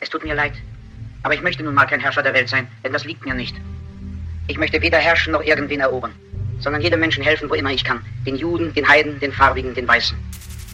[0.00, 0.54] Es tut mir leid.
[1.22, 3.54] Aber ich möchte nun mal kein Herrscher der Welt sein, denn das liegt mir nicht.
[4.48, 6.12] Ich möchte weder herrschen noch irgendwen erobern,
[6.58, 8.04] sondern jedem Menschen helfen, wo immer ich kann.
[8.26, 10.16] Den Juden, den Heiden, den Farbigen, den Weißen.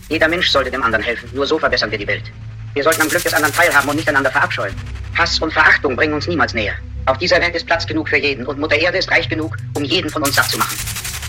[0.09, 1.29] Jeder Mensch sollte dem anderen helfen.
[1.35, 2.31] Nur so verbessern wir die Welt.
[2.75, 4.75] Wir sollten am Glück des anderen teilhaben und nicht einander verabscheuen.
[5.19, 6.75] Hass und Verachtung bringen uns niemals näher.
[7.07, 9.83] Auf dieser Welt ist Platz genug für jeden und Mutter Erde ist reich genug, um
[9.83, 10.77] jeden von uns satt zu machen.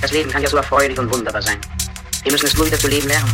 [0.01, 1.57] Das Leben kann ja so erfreulich und wunderbar sein.
[2.23, 3.31] Wir müssen es nur wieder zu leben lernen.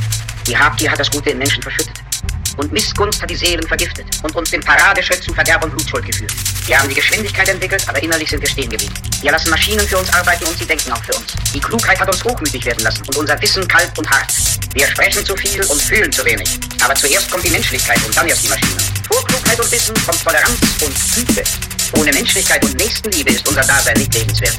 [0.47, 2.12] Die Habgier hat das Gute im Menschen verschüttet.
[2.57, 6.33] Und Missgunst hat die Seelen vergiftet und uns den Paradeschritt zu Verderb und Blutschuld geführt.
[6.65, 8.93] Wir haben die Geschwindigkeit entwickelt, aber innerlich sind wir stehen geblieben.
[9.21, 11.33] Wir lassen Maschinen für uns arbeiten und sie denken auch für uns.
[11.53, 14.31] Die Klugheit hat uns hochmütig werden lassen und unser Wissen kalt und hart.
[14.73, 16.49] Wir sprechen zu viel und fühlen zu wenig.
[16.83, 18.77] Aber zuerst kommt die Menschlichkeit und dann erst die Maschinen.
[19.11, 21.43] Vor Klugheit und Wissen kommt Toleranz und Güte.
[21.97, 24.57] Ohne Menschlichkeit und Nächstenliebe ist unser Dasein nicht lebenswert.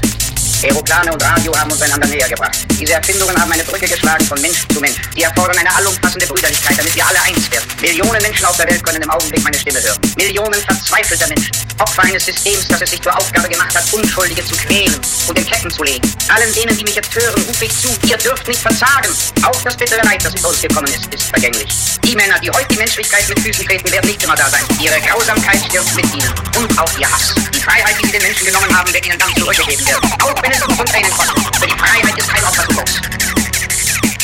[0.65, 2.57] Aeroplane und Radio haben uns einander näher gebracht.
[2.81, 4.97] Diese Erfindungen haben eine Brücke geschlagen von Mensch zu Mensch.
[5.15, 7.69] Die erfordern eine allumfassende Brüderlichkeit, damit wir alle eins werden.
[7.83, 9.99] Millionen Menschen auf der Welt können im Augenblick meine Stimme hören.
[10.17, 11.53] Millionen verzweifelter Menschen.
[11.79, 14.95] Opfer eines Systems, das es sich zur Aufgabe gemacht hat, Unschuldige zu quälen
[15.29, 16.01] und in Ketten zu legen.
[16.29, 19.11] Allen denen, die mich jetzt hören, rufe ich zu, ihr dürft nicht verzagen.
[19.43, 21.69] Auch das bittere Leid, das über uns gekommen ist, ist vergänglich.
[22.05, 24.63] Die Männer, die heute die Menschlichkeit mit Füßen treten, werden nicht immer da sein.
[24.81, 26.33] Ihre Grausamkeit stirbt mit ihnen.
[26.57, 27.35] Und auch ihr Hass.
[27.53, 30.13] Die Freiheit, die sie den Menschen genommen haben, wird ihnen dann zurückgegeben werden.
[30.23, 31.57] Auch wenn uns von Tränen kostet.
[31.57, 33.01] Für die Freiheit ist kein Opfer zu groß.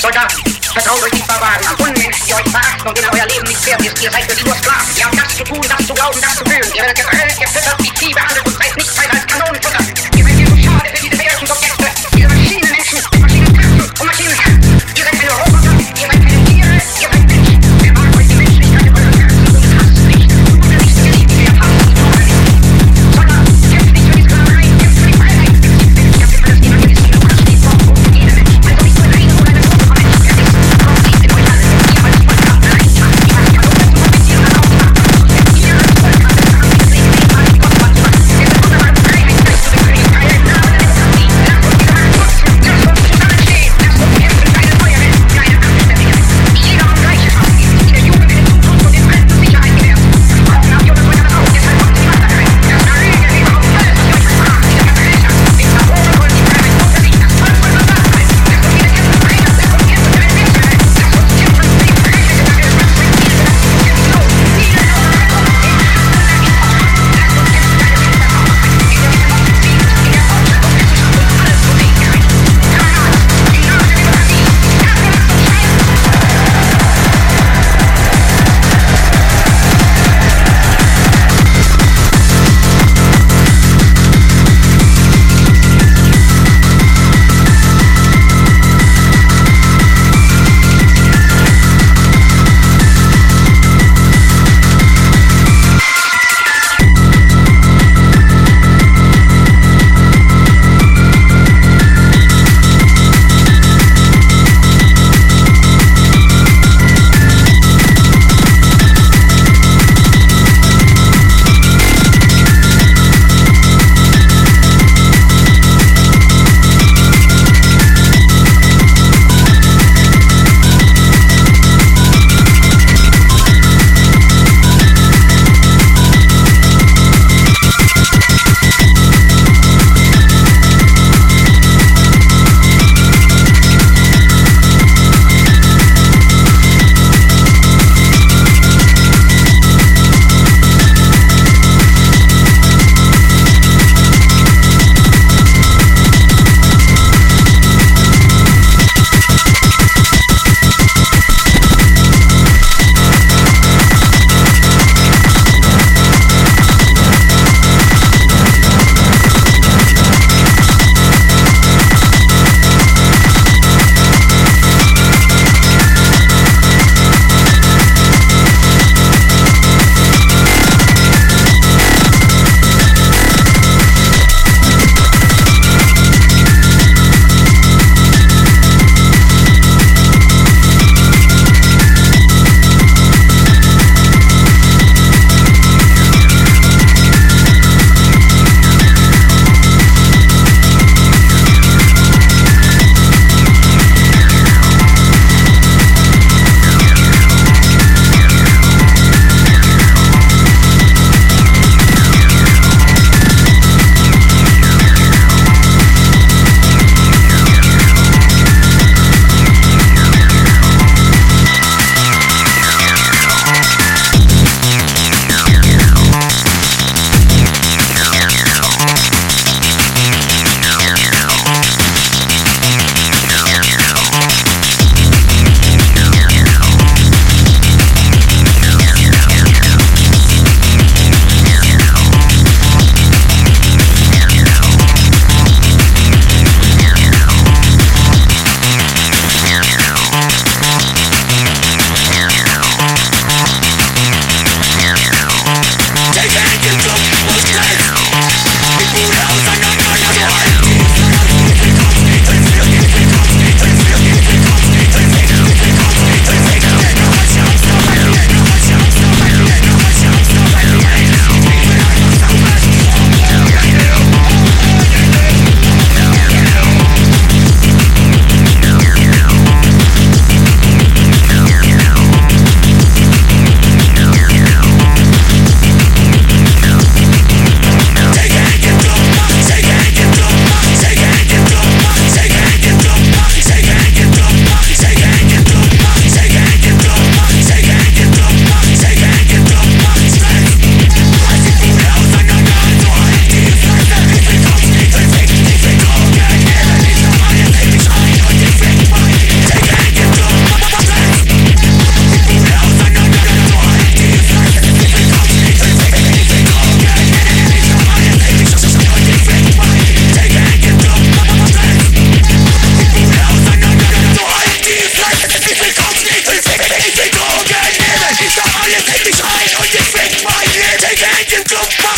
[0.00, 0.42] Soldaten,
[0.72, 1.74] vertraut euch nicht Barbaren an.
[1.76, 4.02] Unmenschen, die euch verachten und denen euer Leben nicht wert ist.
[4.02, 4.96] Ihr seid für nur Sklaven.
[4.96, 6.72] Ihr habt das zu tun, das zu glauben, das zu fühlen.
[6.74, 7.79] Ihr werdet geprellt, gefüttert,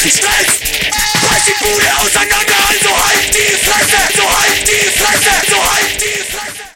[0.04, 0.71] Nazi-Stolz!